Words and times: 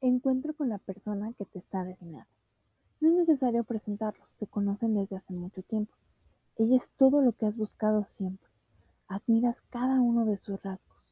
Encuentro 0.00 0.54
con 0.54 0.68
la 0.68 0.78
persona 0.78 1.32
que 1.32 1.44
te 1.44 1.58
está 1.58 1.82
destinado. 1.82 2.28
No 3.00 3.08
es 3.08 3.14
necesario 3.14 3.64
presentarlos, 3.64 4.28
se 4.38 4.46
conocen 4.46 4.94
desde 4.94 5.16
hace 5.16 5.32
mucho 5.32 5.62
tiempo. 5.62 5.92
Ella 6.56 6.76
es 6.76 6.88
todo 6.92 7.20
lo 7.20 7.32
que 7.32 7.46
has 7.46 7.56
buscado 7.56 8.04
siempre. 8.04 8.48
Admiras 9.08 9.60
cada 9.70 10.00
uno 10.00 10.24
de 10.24 10.36
sus 10.36 10.62
rasgos, 10.62 11.02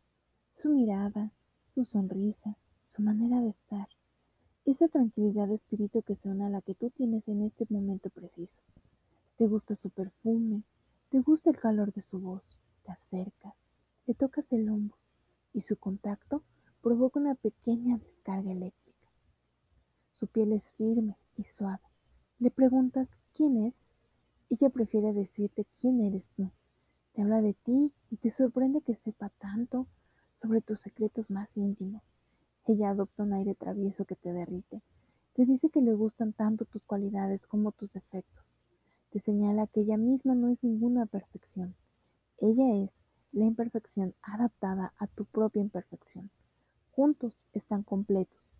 su 0.62 0.69
mirada, 0.69 1.33
su 1.75 1.85
sonrisa, 1.85 2.57
su 2.88 3.03
manera 3.03 3.41
de 3.41 3.49
estar, 3.49 3.88
esa 4.65 4.87
tranquilidad 4.87 5.49
de 5.49 5.57
espíritu 5.57 6.03
que 6.03 6.15
se 6.15 6.29
une 6.29 6.45
a 6.45 6.49
la 6.49 6.61
que 6.61 6.75
tú 6.75 6.91
tienes 6.91 7.27
en 7.27 7.43
este 7.43 7.67
momento 7.69 8.09
preciso. 8.11 8.61
Te 9.37 9.49
gusta 9.49 9.75
su 9.75 9.91
perfume, 9.91 10.63
te 11.11 11.21
gusta 11.23 11.51
el 11.51 11.59
calor 11.59 11.93
de 11.93 12.03
su 12.03 12.21
voz, 12.21 12.61
te 12.85 12.93
acercas, 12.93 13.55
le 14.07 14.15
tocas 14.15 14.45
el 14.53 14.69
hombro 14.69 14.97
y 15.53 15.63
su 15.63 15.77
contacto 15.77 16.43
provoca 16.87 17.19
una 17.19 17.34
pequeña 17.34 17.98
descarga 17.98 18.53
eléctrica. 18.53 19.11
Su 20.13 20.29
piel 20.29 20.53
es 20.53 20.71
firme 20.75 21.19
y 21.37 21.43
suave. 21.43 21.83
Le 22.39 22.53
preguntas 22.53 23.09
quién 23.35 23.67
es. 23.67 23.75
Ella 24.51 24.71
prefiere 24.71 25.13
decirte 25.13 25.67
quién 25.80 26.01
eres 26.01 26.23
tú. 26.37 26.49
Te 27.13 27.23
habla 27.23 27.43
de 27.43 27.55
ti 27.55 27.93
y 28.09 28.17
te 28.19 28.30
sorprende 28.30 28.83
que 28.83 28.95
sepa 28.95 29.30
tanto 29.30 29.89
sobre 30.37 30.61
tus 30.61 30.79
secretos 30.79 31.29
más 31.29 31.57
íntimos. 31.57 32.15
Ella 32.67 32.91
adopta 32.91 33.25
un 33.25 33.33
aire 33.33 33.57
travieso 33.57 34.05
que 34.05 34.15
te 34.15 34.33
derrite. 34.33 34.80
Te 35.35 35.45
dice 35.45 35.71
que 35.71 35.80
le 35.80 35.93
gustan 35.93 36.35
tanto 36.35 36.66
tus 36.66 36.85
cualidades 36.85 37.49
como 37.49 37.73
tus 37.73 37.95
defectos. 37.95 38.61
Te 39.11 39.19
señala 39.19 39.66
que 39.66 39.80
ella 39.80 39.97
misma 39.97 40.37
no 40.37 40.51
es 40.51 40.63
ninguna 40.63 41.07
perfección. 41.07 41.75
Ella 42.39 42.85
es 42.85 42.93
la 43.33 43.45
imperfección 43.45 44.15
adaptada 44.23 44.93
a 44.99 45.09
tu 45.09 45.25
propia 45.25 45.63
imperfección 45.63 46.30
juntos 46.97 47.35
están 47.53 47.83
completos. 47.83 48.55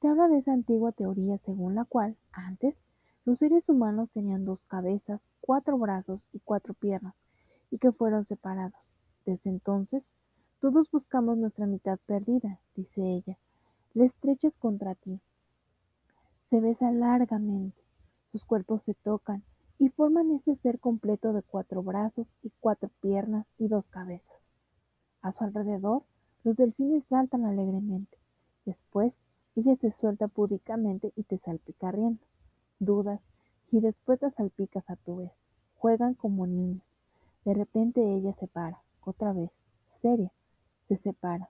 Te 0.00 0.08
habla 0.08 0.28
de 0.28 0.36
esa 0.36 0.52
antigua 0.52 0.92
teoría 0.92 1.38
según 1.38 1.74
la 1.74 1.86
cual, 1.86 2.14
antes, 2.30 2.84
los 3.24 3.38
seres 3.38 3.70
humanos 3.70 4.10
tenían 4.12 4.44
dos 4.44 4.64
cabezas, 4.64 5.22
cuatro 5.40 5.78
brazos 5.78 6.26
y 6.34 6.40
cuatro 6.40 6.74
piernas, 6.74 7.14
y 7.70 7.78
que 7.78 7.90
fueron 7.90 8.26
separados. 8.26 8.98
Desde 9.24 9.48
entonces, 9.48 10.06
todos 10.60 10.90
buscamos 10.90 11.38
nuestra 11.38 11.66
mitad 11.66 11.98
perdida, 12.04 12.60
dice 12.76 13.00
ella. 13.02 13.38
La 13.94 14.04
estrechas 14.04 14.58
contra 14.58 14.94
ti. 14.94 15.18
Se 16.50 16.60
besa 16.60 16.92
largamente, 16.92 17.80
sus 18.30 18.44
cuerpos 18.44 18.82
se 18.82 18.92
tocan 18.92 19.42
y 19.78 19.88
forman 19.88 20.30
ese 20.32 20.54
ser 20.56 20.80
completo 20.80 21.32
de 21.32 21.42
cuatro 21.42 21.82
brazos 21.82 22.26
y 22.42 22.52
cuatro 22.60 22.90
piernas 23.00 23.46
y 23.56 23.68
dos 23.68 23.88
cabezas. 23.88 24.36
A 25.22 25.32
su 25.32 25.44
alrededor 25.44 26.04
los 26.42 26.56
delfines 26.56 27.04
saltan 27.04 27.44
alegremente. 27.44 28.16
Después, 28.64 29.14
ella 29.56 29.76
se 29.76 29.90
suelta 29.90 30.28
púdicamente 30.28 31.12
y 31.16 31.24
te 31.24 31.38
salpica 31.38 31.92
riendo. 31.92 32.22
Dudas, 32.78 33.20
y 33.70 33.80
después 33.80 34.22
la 34.22 34.30
salpicas 34.30 34.88
a 34.88 34.96
tu 34.96 35.16
vez. 35.16 35.32
Juegan 35.76 36.14
como 36.14 36.46
niños. 36.46 36.82
De 37.44 37.54
repente 37.54 38.02
ella 38.02 38.34
se 38.34 38.46
para, 38.46 38.82
otra 39.04 39.32
vez, 39.32 39.50
seria. 40.02 40.32
Se 40.88 40.96
separa. 40.96 41.48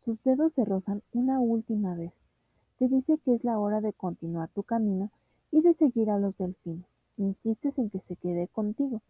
Sus 0.00 0.22
dedos 0.22 0.52
se 0.52 0.64
rozan 0.64 1.02
una 1.12 1.40
última 1.40 1.94
vez. 1.94 2.12
Te 2.78 2.88
dice 2.88 3.18
que 3.18 3.34
es 3.34 3.44
la 3.44 3.58
hora 3.58 3.80
de 3.80 3.92
continuar 3.92 4.48
tu 4.50 4.62
camino 4.62 5.10
y 5.50 5.62
de 5.62 5.74
seguir 5.74 6.10
a 6.10 6.18
los 6.18 6.36
delfines. 6.36 6.86
Insistes 7.16 7.78
en 7.78 7.88
que 7.88 8.00
se 8.00 8.16
quede 8.16 8.48
contigo. 8.48 9.00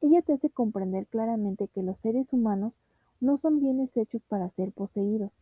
Ella 0.00 0.22
te 0.22 0.34
hace 0.34 0.50
comprender 0.50 1.06
claramente 1.06 1.68
que 1.68 1.82
los 1.82 1.98
seres 1.98 2.32
humanos 2.32 2.78
no 3.20 3.36
son 3.36 3.60
bienes 3.60 3.96
hechos 3.96 4.22
para 4.28 4.50
ser 4.50 4.72
poseídos. 4.72 5.32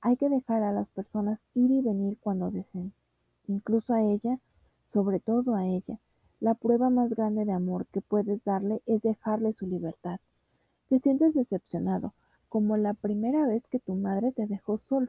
Hay 0.00 0.16
que 0.16 0.28
dejar 0.28 0.62
a 0.62 0.72
las 0.72 0.90
personas 0.90 1.40
ir 1.54 1.70
y 1.70 1.80
venir 1.80 2.18
cuando 2.20 2.50
deseen. 2.50 2.92
Incluso 3.46 3.94
a 3.94 4.02
ella, 4.02 4.38
sobre 4.92 5.20
todo 5.20 5.54
a 5.54 5.66
ella, 5.66 5.98
la 6.40 6.54
prueba 6.54 6.88
más 6.90 7.10
grande 7.10 7.44
de 7.44 7.52
amor 7.52 7.86
que 7.86 8.00
puedes 8.00 8.42
darle 8.44 8.82
es 8.86 9.02
dejarle 9.02 9.52
su 9.52 9.66
libertad. 9.66 10.20
Te 10.88 10.98
sientes 10.98 11.34
decepcionado, 11.34 12.14
como 12.48 12.76
la 12.76 12.94
primera 12.94 13.46
vez 13.46 13.66
que 13.68 13.78
tu 13.78 13.94
madre 13.94 14.32
te 14.32 14.46
dejó 14.46 14.78
solo. 14.78 15.08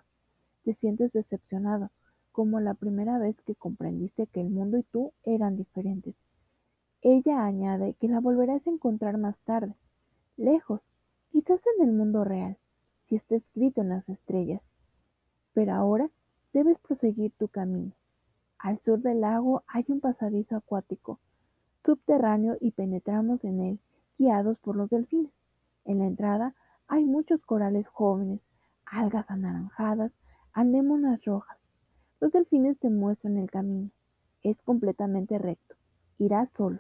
Te 0.64 0.74
sientes 0.74 1.14
decepcionado, 1.14 1.90
como 2.32 2.60
la 2.60 2.74
primera 2.74 3.18
vez 3.18 3.42
que 3.42 3.56
comprendiste 3.56 4.28
que 4.28 4.42
el 4.42 4.50
mundo 4.50 4.78
y 4.78 4.84
tú 4.84 5.14
eran 5.24 5.56
diferentes. 5.58 6.16
Ella 7.02 7.44
añade 7.46 7.96
que 7.96 8.08
la 8.08 8.20
volverás 8.20 8.68
a 8.68 8.70
encontrar 8.70 9.18
más 9.18 9.40
tarde, 9.40 9.76
lejos, 10.38 10.94
quizás 11.32 11.62
en 11.78 11.88
el 11.88 11.94
mundo 11.94 12.26
real, 12.26 12.58
si 13.08 13.16
está 13.16 13.36
escrito 13.36 13.82
en 13.82 13.90
las 13.90 14.10
estrellas. 14.10 14.62
Pero 15.54 15.74
ahora 15.74 16.12
debes 16.54 16.78
proseguir 16.78 17.32
tu 17.38 17.48
camino. 17.48 17.94
Al 18.60 18.78
sur 18.80 19.00
del 19.00 19.22
lago 19.22 19.64
hay 19.68 19.86
un 19.88 20.02
pasadizo 20.02 20.58
acuático, 20.58 21.20
subterráneo 21.86 22.58
y 22.60 22.72
penetramos 22.72 23.46
en 23.46 23.62
él, 23.62 23.80
guiados 24.20 24.60
por 24.60 24.76
los 24.76 24.90
delfines. 24.90 25.32
En 25.86 26.00
la 26.00 26.06
entrada 26.06 26.54
hay 26.88 27.06
muchos 27.06 27.42
corales 27.46 27.88
jóvenes, 27.88 28.42
algas 28.86 29.32
anaranjadas, 29.32 30.12
anémonas 30.52 31.24
rojas. 31.24 31.72
Los 32.20 32.34
delfines 32.34 32.78
te 32.78 32.90
muestran 32.90 33.38
el 33.38 33.50
camino. 33.50 33.90
Es 34.44 34.62
completamente 34.62 35.38
recto. 35.38 35.76
Irás 36.18 36.52
solo. 36.52 36.80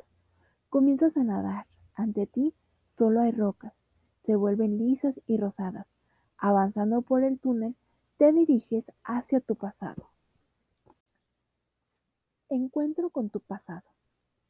Comienzas 0.69 1.15
a 1.15 1.23
nadar. 1.23 1.67
Ante 1.95 2.27
ti 2.27 2.53
solo 2.97 3.21
hay 3.21 3.31
rocas 3.31 3.80
se 4.25 4.35
vuelven 4.35 4.77
lisas 4.77 5.19
y 5.27 5.37
rosadas. 5.37 5.87
Avanzando 6.37 7.01
por 7.01 7.23
el 7.23 7.39
túnel, 7.39 7.75
te 8.17 8.31
diriges 8.31 8.91
hacia 9.03 9.39
tu 9.39 9.55
pasado. 9.55 10.09
Encuentro 12.49 13.09
con 13.09 13.29
tu 13.29 13.39
pasado. 13.39 13.83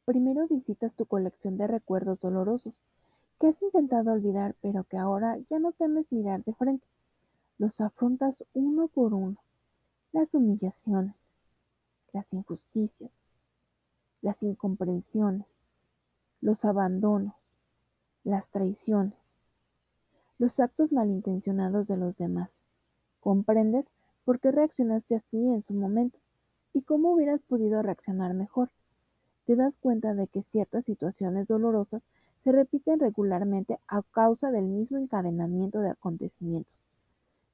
Primero 0.04 0.48
visitas 0.48 0.94
tu 0.94 1.06
colección 1.06 1.56
de 1.56 1.66
recuerdos 1.66 2.18
dolorosos 2.20 2.74
que 3.38 3.48
has 3.48 3.62
intentado 3.62 4.12
olvidar 4.12 4.56
pero 4.60 4.84
que 4.84 4.96
ahora 4.96 5.38
ya 5.50 5.58
no 5.58 5.72
temes 5.72 6.10
mirar 6.10 6.42
de 6.44 6.54
frente. 6.54 6.86
Los 7.58 7.80
afrontas 7.80 8.44
uno 8.54 8.88
por 8.88 9.14
uno. 9.14 9.36
Las 10.12 10.34
humillaciones, 10.34 11.14
las 12.12 12.30
injusticias, 12.32 13.12
las 14.20 14.42
incomprensiones, 14.42 15.46
los 16.40 16.64
abandonos, 16.64 17.34
las 18.24 18.48
traiciones, 18.48 19.36
los 20.42 20.58
actos 20.58 20.90
malintencionados 20.90 21.86
de 21.86 21.96
los 21.96 22.16
demás. 22.16 22.50
Comprendes 23.20 23.86
por 24.24 24.40
qué 24.40 24.50
reaccionaste 24.50 25.14
así 25.14 25.36
en 25.36 25.62
su 25.62 25.72
momento 25.72 26.18
y 26.72 26.82
cómo 26.82 27.12
hubieras 27.12 27.40
podido 27.42 27.80
reaccionar 27.80 28.34
mejor. 28.34 28.68
Te 29.46 29.54
das 29.54 29.76
cuenta 29.76 30.14
de 30.14 30.26
que 30.26 30.42
ciertas 30.42 30.84
situaciones 30.84 31.46
dolorosas 31.46 32.02
se 32.42 32.50
repiten 32.50 32.98
regularmente 32.98 33.78
a 33.86 34.02
causa 34.02 34.50
del 34.50 34.64
mismo 34.64 34.98
encadenamiento 34.98 35.78
de 35.78 35.90
acontecimientos. 35.90 36.82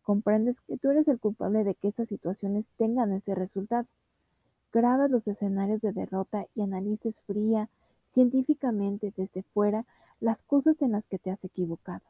Comprendes 0.02 0.58
que 0.62 0.78
tú 0.78 0.88
eres 0.88 1.08
el 1.08 1.20
culpable 1.20 1.64
de 1.64 1.74
que 1.74 1.88
esas 1.88 2.08
situaciones 2.08 2.64
tengan 2.78 3.12
ese 3.12 3.34
resultado. 3.34 3.86
Grabas 4.72 5.10
los 5.10 5.28
escenarios 5.28 5.82
de 5.82 5.92
derrota 5.92 6.46
y 6.54 6.62
analices 6.62 7.20
fría, 7.26 7.68
científicamente 8.14 9.12
desde 9.14 9.42
fuera, 9.42 9.84
las 10.20 10.42
cosas 10.42 10.80
en 10.80 10.92
las 10.92 11.04
que 11.04 11.18
te 11.18 11.30
has 11.30 11.44
equivocado. 11.44 12.00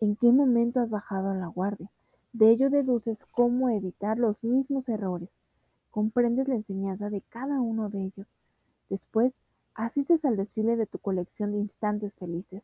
¿En 0.00 0.16
qué 0.16 0.32
momento 0.32 0.80
has 0.80 0.90
bajado 0.90 1.34
la 1.34 1.46
guardia? 1.46 1.90
De 2.32 2.50
ello 2.50 2.70
deduces 2.70 3.26
cómo 3.26 3.68
evitar 3.68 4.18
los 4.18 4.42
mismos 4.42 4.88
errores. 4.88 5.28
Comprendes 5.90 6.48
la 6.48 6.54
enseñanza 6.54 7.10
de 7.10 7.20
cada 7.20 7.60
uno 7.60 7.88
de 7.88 8.04
ellos. 8.04 8.36
Después, 8.88 9.32
asistes 9.74 10.24
al 10.24 10.36
desfile 10.36 10.76
de 10.76 10.86
tu 10.86 10.98
colección 10.98 11.52
de 11.52 11.58
instantes 11.58 12.14
felices. 12.14 12.62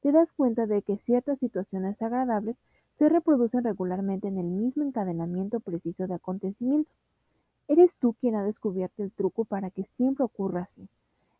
Te 0.00 0.12
das 0.12 0.32
cuenta 0.32 0.66
de 0.66 0.82
que 0.82 0.98
ciertas 0.98 1.38
situaciones 1.38 2.00
agradables 2.00 2.56
se 2.98 3.08
reproducen 3.08 3.64
regularmente 3.64 4.28
en 4.28 4.38
el 4.38 4.46
mismo 4.46 4.84
encadenamiento 4.84 5.60
preciso 5.60 6.06
de 6.06 6.14
acontecimientos. 6.14 6.94
Eres 7.68 7.94
tú 7.94 8.14
quien 8.14 8.36
ha 8.36 8.44
descubierto 8.44 9.02
el 9.02 9.10
truco 9.10 9.44
para 9.44 9.70
que 9.70 9.84
siempre 9.96 10.24
ocurra 10.24 10.62
así. 10.62 10.88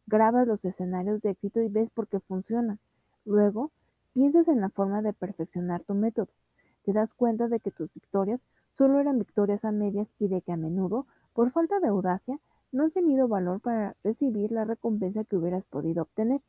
Grabas 0.07 0.47
los 0.47 0.65
escenarios 0.65 1.23
de 1.23 1.31
éxito 1.31 1.61
y 1.61 1.69
ves 1.69 1.91
por 1.91 2.09
qué 2.09 2.21
funcionan. 2.21 2.79
Luego, 3.25 3.71
Piensas 4.17 4.49
en 4.49 4.63
la 4.63 4.71
forma 4.71 5.03
de 5.03 5.13
perfeccionar 5.13 5.83
tu 5.83 5.93
método. 5.93 6.31
Te 6.85 6.95
das 6.95 7.13
cuenta 7.13 7.49
de 7.49 7.61
que 7.61 7.71
tus 7.71 7.93
victorias 7.93 8.43
solo 8.73 8.99
eran 8.99 9.19
victorias 9.19 9.63
a 9.67 9.73
medias 9.73 10.09
y 10.19 10.29
de 10.29 10.41
que 10.41 10.53
a 10.53 10.57
menudo, 10.57 11.07
por 11.35 11.51
falta 11.51 11.81
de 11.81 11.89
audacia, 11.89 12.41
no 12.73 12.85
has 12.85 12.95
tenido 12.95 13.29
valor 13.29 13.61
para 13.61 13.95
recibir 14.03 14.53
la 14.53 14.65
recompensa 14.65 15.25
que 15.25 15.37
hubieras 15.37 15.67
podido 15.67 16.05
obtener. 16.05 16.41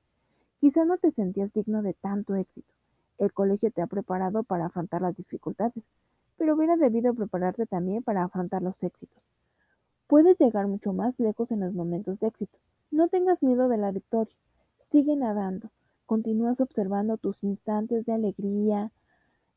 Quizá 0.61 0.85
no 0.85 0.97
te 0.97 1.11
sentías 1.11 1.51
digno 1.51 1.81
de 1.81 1.93
tanto 1.93 2.35
éxito. 2.35 2.73
El 3.17 3.33
colegio 3.33 3.69
te 3.69 3.81
ha 3.81 3.87
preparado 3.87 4.43
para 4.43 4.67
afrontar 4.67 5.01
las 5.01 5.17
dificultades, 5.17 5.91
pero 6.37 6.55
hubiera 6.55 6.77
debido 6.77 7.13
prepararte 7.15 7.65
también 7.65 8.01
para 8.01 8.23
afrontar 8.23 8.61
los 8.61 8.81
éxitos. 8.81 9.21
Puedes 10.07 10.39
llegar 10.39 10.67
mucho 10.67 10.93
más 10.93 11.19
lejos 11.19 11.51
en 11.51 11.59
los 11.59 11.73
momentos 11.73 12.17
de 12.21 12.27
éxito. 12.27 12.57
No 12.91 13.09
tengas 13.09 13.43
miedo 13.43 13.67
de 13.67 13.75
la 13.75 13.91
victoria. 13.91 14.37
Sigue 14.89 15.17
nadando. 15.17 15.69
Continúas 16.07 16.61
observando 16.61 17.17
tus 17.17 17.43
instantes 17.43 18.05
de 18.05 18.13
alegría, 18.13 18.93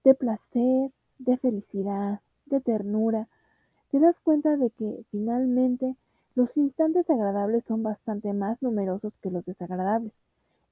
de 0.03 0.15
placer, 0.15 0.91
de 1.19 1.37
felicidad, 1.37 2.23
de 2.47 2.61
ternura. 2.61 3.29
te 3.93 4.01
das 4.01 4.19
cuenta 4.19 4.57
de 4.57 4.71
que 4.71 5.05
finalmente 5.13 5.97
los 6.35 6.57
instantes 6.57 7.09
agradables 7.09 7.63
son 7.63 7.85
bastante 7.85 8.33
más 8.33 8.61
numerosos 8.63 9.17
que 9.19 9.31
los 9.31 9.47
desagradables. 9.47 10.13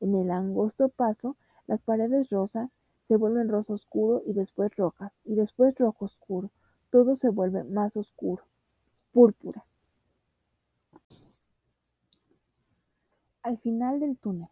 En 0.01 0.17
el 0.17 0.33
angosto 0.33 0.89
paso, 0.89 1.37
las 1.69 1.81
paredes 1.83 2.29
rosa 2.29 2.71
se 3.07 3.15
vuelven 3.15 3.49
rosa 3.49 3.75
oscuro 3.75 4.23
y 4.27 4.33
después 4.33 4.75
rojas, 4.75 5.13
y 5.25 5.37
después 5.37 5.77
rojo 5.79 6.07
oscuro. 6.07 6.51
Todo 6.91 7.17
se 7.19 7.29
vuelve 7.29 7.63
más 7.63 7.97
oscuro. 7.97 8.43
Púrpura. 9.13 9.65
Al 13.45 13.59
final 13.59 14.01
del 14.01 14.17
túnel, 14.19 14.49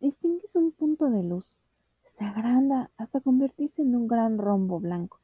distingues 0.00 0.54
un 0.54 0.72
punto 0.72 1.10
de 1.10 1.22
luz. 1.22 1.58
Se 2.16 2.24
agranda 2.24 2.90
hasta 2.96 3.20
convertirse 3.20 3.82
en 3.82 3.96
un 3.96 4.06
gran 4.06 4.38
rombo 4.38 4.78
blanco. 4.80 5.18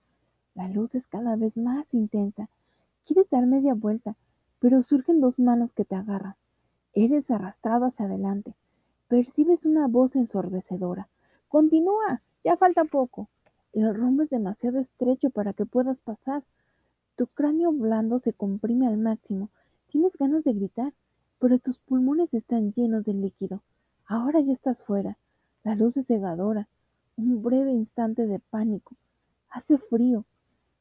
La 0.55 0.69
luz 0.69 0.95
es 0.95 1.07
cada 1.07 1.37
vez 1.37 1.57
más 1.57 1.93
intensa. 1.93 2.49
Quieres 3.05 3.29
dar 3.31 3.47
media 3.47 3.75
vuelta, 3.75 4.17
pero 4.59 4.83
surgen 4.83 5.21
dos 5.21 5.39
manos 5.39 5.73
que 5.73 5.85
te 5.85 5.95
agarran. 5.95 6.35
Eres 6.93 7.31
arrastrado 7.31 7.87
hacia 7.87 8.07
adelante. 8.07 8.55
Percibes 9.09 9.65
una 9.65 9.87
voz 9.87 10.17
ensordecedora. 10.17 11.09
Continúa, 11.49 12.23
ya 12.45 12.57
falta 12.57 12.85
poco. 12.85 13.29
El 13.73 13.95
rombo 13.95 14.23
es 14.23 14.31
demasiado 14.31 14.79
estrecho 14.79 15.31
para 15.31 15.53
que 15.53 15.67
puedas 15.67 15.99
pasar. 15.99 16.45
Tu 17.17 17.27
cráneo 17.29 17.73
blando 17.73 18.21
se 18.21 18.33
comprime 18.33 18.87
al 18.87 18.97
máximo. 18.97 19.51
Tienes 19.89 20.17
ganas 20.17 20.45
de 20.45 20.53
gritar, 20.53 20.93
pero 21.39 21.59
tus 21.59 21.79
pulmones 21.79 22.33
están 22.35 22.73
llenos 22.73 23.05
de 23.05 23.15
líquido. 23.15 23.63
Ahora 24.07 24.41
ya 24.41 24.53
estás 24.53 24.83
fuera. 24.83 25.17
La 25.63 25.75
luz 25.75 25.97
es 25.97 26.07
cegadora. 26.07 26.69
Un 27.17 27.43
breve 27.43 27.73
instante 27.73 28.27
de 28.27 28.39
pánico. 28.39 28.97
Hace 29.49 29.79
frío. 29.79 30.27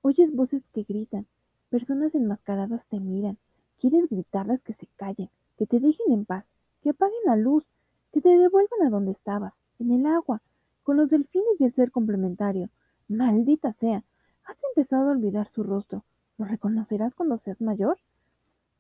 Oyes 0.02 0.36
voces 0.36 0.64
que 0.74 0.84
gritan. 0.84 1.26
Personas 1.70 2.16
enmascaradas 2.16 2.86
te 2.88 3.00
miran. 3.00 3.38
Quieres 3.80 4.10
gritarles 4.10 4.62
que 4.62 4.74
se 4.74 4.88
callen, 4.98 5.30
que 5.58 5.66
te 5.66 5.80
dejen 5.80 6.12
en 6.12 6.26
paz, 6.26 6.46
que 6.82 6.90
apaguen 6.90 7.20
la 7.26 7.38
luz, 7.38 7.66
que 8.12 8.20
te 8.20 8.30
devuelvan 8.30 8.82
a 8.86 8.90
donde 8.90 9.12
estabas, 9.12 9.54
en 9.80 9.92
el 9.92 10.06
agua, 10.06 10.42
con 10.84 10.98
los 10.98 11.10
delfines 11.10 11.60
y 11.60 11.64
el 11.64 11.72
ser 11.72 11.92
complementario. 11.92 12.70
Maldita 13.08 13.72
sea. 13.72 14.04
Has 14.44 14.58
empezado 14.70 15.08
a 15.08 15.14
olvidar 15.14 15.48
su 15.48 15.64
rostro. 15.64 16.04
¿Lo 16.38 16.46
reconocerás 16.46 17.16
cuando 17.16 17.38
seas 17.38 17.62
mayor? 17.62 17.98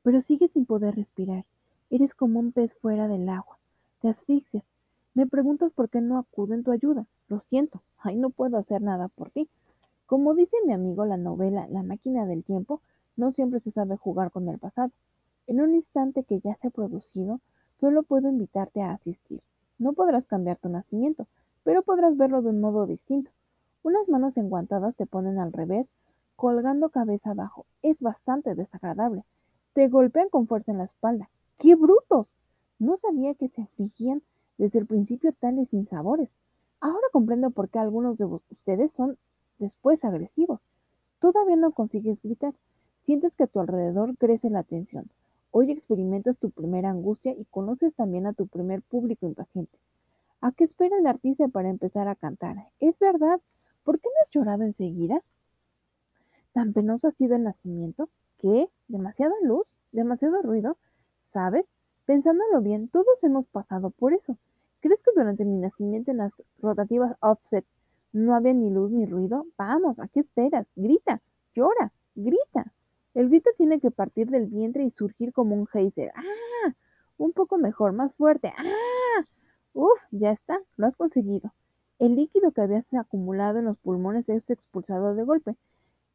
Pero 0.01 0.19
sigues 0.19 0.51
sin 0.51 0.65
poder 0.65 0.95
respirar. 0.95 1.45
Eres 1.89 2.13
como 2.13 2.41
un 2.41 2.51
pez 2.51 2.75
fuera 2.75 3.07
del 3.07 3.29
agua. 3.29 3.57
Te 4.03 4.09
asfixias. 4.09 4.65
Me 5.13 5.27
preguntas 5.27 5.71
por 5.71 5.87
qué 5.87 6.01
no 6.01 6.17
acudo 6.17 6.53
en 6.53 6.65
tu 6.65 6.73
ayuda. 6.73 7.05
Lo 7.29 7.39
siento. 7.39 7.81
Ay, 7.97 8.17
no 8.17 8.31
puedo 8.31 8.57
hacer 8.57 8.81
nada 8.81 9.07
por 9.07 9.29
ti. 9.29 9.47
Como 10.07 10.33
dice 10.33 10.57
mi 10.65 10.73
amigo 10.73 11.05
la 11.05 11.15
novela 11.15 11.69
La 11.69 11.83
máquina 11.83 12.25
del 12.25 12.43
tiempo, 12.43 12.81
no 13.15 13.31
siempre 13.31 13.61
se 13.61 13.71
sabe 13.71 13.95
jugar 13.95 14.31
con 14.31 14.49
el 14.49 14.59
pasado. 14.59 14.91
En 15.47 15.61
un 15.61 15.73
instante 15.73 16.25
que 16.25 16.41
ya 16.41 16.55
se 16.55 16.67
ha 16.67 16.71
producido, 16.71 17.39
solo 17.79 18.03
puedo 18.03 18.27
invitarte 18.27 18.81
a 18.81 18.91
asistir. 18.91 19.41
No 19.79 19.93
podrás 19.93 20.27
cambiar 20.27 20.57
tu 20.57 20.67
nacimiento, 20.67 21.25
pero 21.63 21.81
podrás 21.81 22.17
verlo 22.17 22.41
de 22.41 22.49
un 22.49 22.59
modo 22.59 22.85
distinto. 22.85 23.31
Unas 23.83 24.09
manos 24.09 24.35
enguantadas 24.35 24.97
te 24.97 25.05
ponen 25.05 25.39
al 25.39 25.53
revés, 25.53 25.87
colgando 26.35 26.89
cabeza 26.89 27.29
abajo. 27.31 27.65
Es 27.81 27.97
bastante 28.01 28.53
desagradable. 28.53 29.23
Te 29.71 29.87
golpean 29.87 30.27
con 30.27 30.45
fuerza 30.45 30.73
en 30.73 30.79
la 30.79 30.83
espalda. 30.83 31.29
¡Qué 31.57 31.75
brutos! 31.75 32.35
No 32.83 32.97
sabía 32.97 33.33
que 33.33 33.47
se 33.47 33.61
afligían 33.61 34.21
desde 34.57 34.79
el 34.79 34.85
principio 34.85 35.31
tales 35.31 35.69
sinsabores. 35.69 36.27
Ahora 36.81 37.07
comprendo 37.13 37.49
por 37.49 37.69
qué 37.69 37.79
algunos 37.79 38.17
de 38.17 38.25
ustedes 38.25 38.91
son 38.91 39.17
después 39.57 40.03
agresivos. 40.03 40.59
Todavía 41.19 41.55
no 41.55 41.71
consigues 41.71 42.21
gritar. 42.21 42.53
Sientes 43.05 43.33
que 43.35 43.45
a 43.45 43.47
tu 43.47 43.61
alrededor 43.61 44.17
crece 44.17 44.49
la 44.49 44.63
tensión. 44.63 45.09
Hoy 45.51 45.71
experimentas 45.71 46.37
tu 46.39 46.51
primera 46.51 46.89
angustia 46.89 47.31
y 47.31 47.45
conoces 47.45 47.95
también 47.95 48.27
a 48.27 48.33
tu 48.33 48.47
primer 48.47 48.81
público 48.81 49.27
impaciente. 49.27 49.77
¿A 50.41 50.51
qué 50.51 50.65
espera 50.65 50.97
el 50.97 51.07
artista 51.07 51.47
para 51.47 51.69
empezar 51.69 52.09
a 52.09 52.15
cantar? 52.15 52.67
Es 52.81 52.99
verdad. 52.99 53.39
¿Por 53.85 54.01
qué 54.01 54.09
no 54.09 54.25
has 54.25 54.29
llorado 54.31 54.63
enseguida? 54.63 55.21
¿Tan 56.51 56.73
penoso 56.73 57.07
ha 57.07 57.11
sido 57.11 57.37
el 57.37 57.43
nacimiento? 57.43 58.09
¿Qué? 58.39 58.67
¿Demasiada 58.89 59.35
luz? 59.41 59.67
¿Demasiado 59.93 60.41
ruido? 60.41 60.75
¿Sabes? 61.31 61.65
Pensándolo 62.05 62.61
bien, 62.61 62.89
todos 62.89 63.23
hemos 63.23 63.45
pasado 63.47 63.89
por 63.89 64.13
eso. 64.13 64.37
¿Crees 64.81 65.01
que 65.03 65.11
durante 65.15 65.45
mi 65.45 65.57
nacimiento 65.57 66.11
en 66.11 66.17
las 66.17 66.33
rotativas 66.59 67.15
offset 67.21 67.65
no 68.13 68.35
había 68.35 68.53
ni 68.53 68.69
luz 68.69 68.91
ni 68.91 69.05
ruido. 69.05 69.47
Vamos, 69.57 69.99
¿a 69.99 70.07
qué 70.07 70.21
esperas? 70.21 70.67
Grita, 70.75 71.21
llora, 71.55 71.91
grita. 72.15 72.71
El 73.15 73.29
grito 73.29 73.49
tiene 73.57 73.79
que 73.79 73.91
partir 73.91 74.29
del 74.29 74.45
vientre 74.47 74.83
y 74.85 74.91
surgir 74.91 75.33
como 75.33 75.55
un 75.55 75.67
geyser. 75.67 76.11
¡Ah! 76.15 76.73
Un 77.17 77.33
poco 77.33 77.57
mejor, 77.57 77.91
más 77.91 78.13
fuerte. 78.13 78.53
¡Ah! 78.55 79.25
Uf, 79.73 79.99
ya 80.11 80.31
está, 80.31 80.59
lo 80.77 80.87
has 80.87 80.95
conseguido. 80.95 81.51
El 81.99 82.15
líquido 82.15 82.51
que 82.51 82.61
habías 82.61 82.85
acumulado 82.93 83.59
en 83.59 83.65
los 83.65 83.77
pulmones 83.77 84.29
es 84.29 84.47
expulsado 84.49 85.15
de 85.15 85.23
golpe. 85.23 85.55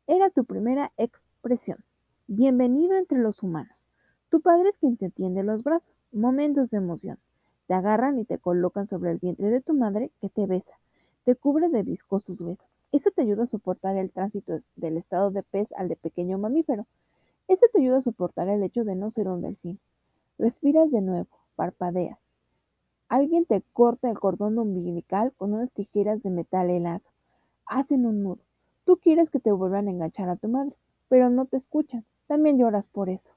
Era 0.06 0.30
tu 0.30 0.44
primera 0.44 0.92
expresión. 0.96 1.78
Bienvenido 2.28 2.96
entre 2.96 3.18
los 3.18 3.42
humanos. 3.42 3.87
Tu 4.30 4.40
padre 4.40 4.70
es 4.70 4.76
quien 4.78 4.96
te 4.96 5.10
tiende 5.10 5.42
los 5.42 5.62
brazos. 5.62 5.88
Momentos 6.12 6.70
de 6.70 6.78
emoción. 6.78 7.18
Te 7.66 7.74
agarran 7.74 8.18
y 8.18 8.24
te 8.24 8.38
colocan 8.38 8.88
sobre 8.88 9.10
el 9.10 9.18
vientre 9.18 9.50
de 9.50 9.60
tu 9.60 9.74
madre 9.74 10.10
que 10.20 10.28
te 10.28 10.46
besa 10.46 10.78
te 11.28 11.36
cubre 11.36 11.68
de 11.68 11.82
viscosos 11.82 12.38
besos. 12.38 12.66
Eso 12.90 13.10
te 13.10 13.20
ayuda 13.20 13.42
a 13.42 13.46
soportar 13.48 13.98
el 13.98 14.10
tránsito 14.10 14.62
del 14.76 14.96
estado 14.96 15.30
de 15.30 15.42
pez 15.42 15.70
al 15.76 15.88
de 15.90 15.96
pequeño 15.96 16.38
mamífero. 16.38 16.86
Eso 17.48 17.66
te 17.70 17.82
ayuda 17.82 17.98
a 17.98 18.02
soportar 18.02 18.48
el 18.48 18.62
hecho 18.62 18.82
de 18.82 18.94
no 18.94 19.10
ser 19.10 19.28
un 19.28 19.42
delfín. 19.42 19.78
Respiras 20.38 20.90
de 20.90 21.02
nuevo, 21.02 21.28
parpadeas. 21.54 22.18
Alguien 23.10 23.44
te 23.44 23.62
corta 23.74 24.08
el 24.08 24.18
cordón 24.18 24.58
umbilical 24.58 25.34
con 25.36 25.52
unas 25.52 25.70
tijeras 25.72 26.22
de 26.22 26.30
metal 26.30 26.70
helado. 26.70 27.04
Hacen 27.66 28.06
un 28.06 28.22
nudo. 28.22 28.40
Tú 28.86 28.96
quieres 28.96 29.28
que 29.28 29.38
te 29.38 29.52
vuelvan 29.52 29.88
a 29.88 29.90
enganchar 29.90 30.30
a 30.30 30.36
tu 30.36 30.48
madre, 30.48 30.76
pero 31.10 31.28
no 31.28 31.44
te 31.44 31.58
escuchan. 31.58 32.06
También 32.26 32.56
lloras 32.56 32.86
por 32.86 33.10
eso. 33.10 33.34